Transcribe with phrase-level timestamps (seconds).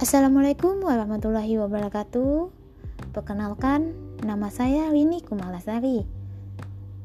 [0.00, 2.48] Assalamualaikum warahmatullahi wabarakatuh.
[3.12, 3.92] Perkenalkan,
[4.24, 6.08] nama saya Rini Kumalasari.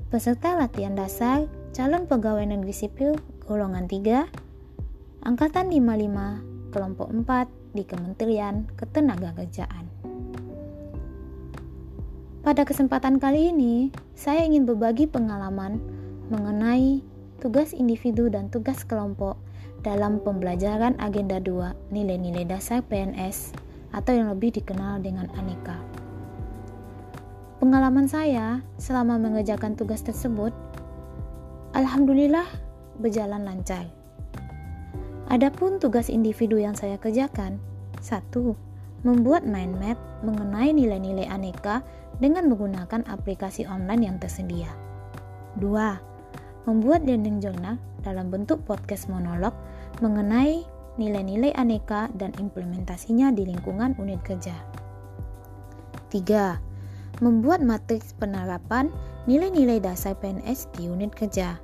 [0.07, 1.43] Peserta latihan dasar
[1.75, 9.91] calon pegawai negeri sipil golongan 3 angkatan 55 kelompok 4 di Kementerian Ketenagakerjaan.
[12.47, 15.83] Pada kesempatan kali ini, saya ingin berbagi pengalaman
[16.31, 17.03] mengenai
[17.39, 19.35] tugas individu dan tugas kelompok
[19.85, 23.53] dalam pembelajaran agenda 2 nilai-nilai dasar PNS
[23.93, 25.77] atau yang lebih dikenal dengan aneka.
[27.61, 30.51] Pengalaman saya selama mengerjakan tugas tersebut
[31.71, 32.45] alhamdulillah
[32.99, 33.87] berjalan lancar.
[35.31, 37.57] Adapun tugas individu yang saya kerjakan,
[37.97, 38.53] satu,
[39.01, 41.81] membuat mind map mengenai nilai-nilai aneka
[42.21, 44.69] dengan menggunakan aplikasi online yang tersedia.
[45.57, 45.97] Dua,
[46.65, 49.53] membuat learning journal dalam bentuk podcast monolog
[50.01, 50.65] mengenai
[50.97, 54.55] nilai-nilai aneka dan implementasinya di lingkungan unit kerja.
[56.09, 57.21] 3.
[57.23, 58.91] Membuat matriks penerapan
[59.25, 61.57] nilai-nilai dasar PNS di unit kerja.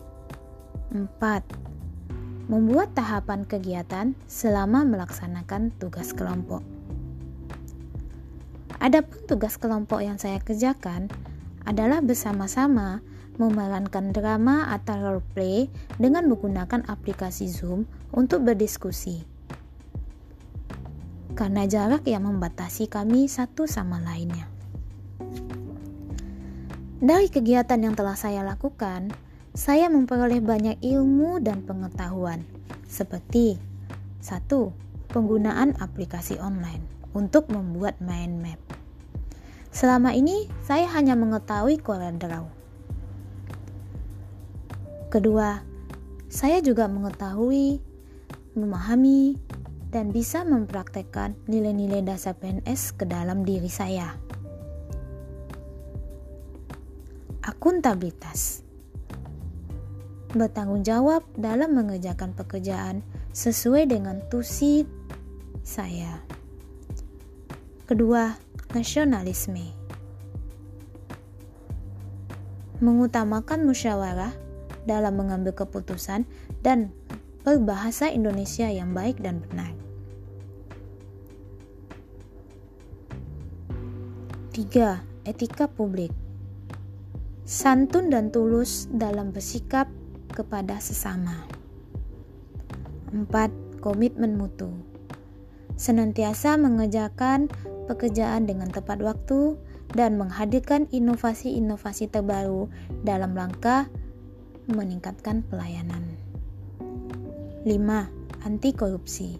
[0.94, 2.50] 4.
[2.52, 6.60] Membuat tahapan kegiatan selama melaksanakan tugas kelompok.
[8.82, 11.08] Adapun tugas kelompok yang saya kerjakan
[11.70, 13.00] adalah bersama-sama
[13.40, 19.24] memerankan drama atau roleplay dengan menggunakan aplikasi Zoom untuk berdiskusi.
[21.32, 24.52] Karena jarak yang membatasi kami satu sama lainnya.
[27.02, 29.09] Dari kegiatan yang telah saya lakukan,
[29.58, 32.46] saya memperoleh banyak ilmu dan pengetahuan,
[32.86, 33.58] seperti
[34.22, 34.70] satu,
[35.09, 36.86] penggunaan aplikasi online
[37.18, 38.62] untuk membuat mind map.
[39.74, 42.61] Selama ini, saya hanya mengetahui CorelDRAW,
[45.12, 45.59] Kedua,
[46.31, 47.84] saya juga mengetahui,
[48.56, 49.36] memahami,
[49.92, 54.16] dan bisa mempraktekkan nilai-nilai dasar PNS ke dalam diri saya.
[57.44, 58.63] Akuntabilitas
[60.31, 63.03] bertanggung jawab dalam mengerjakan pekerjaan
[63.36, 64.88] sesuai dengan tusi
[65.59, 66.24] saya.
[67.84, 68.31] Kedua,
[68.72, 69.75] nasionalisme
[72.80, 74.50] mengutamakan musyawarah
[74.86, 76.25] dalam mengambil keputusan
[76.66, 76.94] dan
[77.42, 79.74] berbahasa Indonesia yang baik dan benar.
[84.52, 85.25] 3.
[85.25, 86.12] Etika publik
[87.47, 89.88] Santun dan tulus dalam bersikap
[90.31, 91.48] kepada sesama.
[93.12, 93.81] 4.
[93.81, 94.69] Komitmen mutu
[95.75, 97.50] Senantiasa mengerjakan
[97.90, 99.58] pekerjaan dengan tepat waktu
[99.92, 102.72] dan menghadirkan inovasi-inovasi terbaru
[103.03, 103.92] dalam rangka
[104.74, 106.18] meningkatkan pelayanan.
[107.68, 107.68] 5.
[108.42, 109.38] Anti korupsi.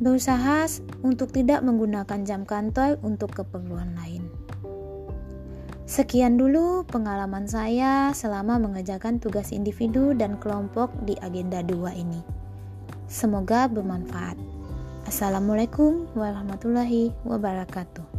[0.00, 0.68] Berusaha
[1.00, 4.28] untuk tidak menggunakan jam kantor untuk keperluan lain.
[5.90, 12.22] Sekian dulu pengalaman saya selama mengerjakan tugas individu dan kelompok di agenda 2 ini.
[13.10, 14.38] Semoga bermanfaat.
[15.10, 18.09] Assalamualaikum warahmatullahi wabarakatuh.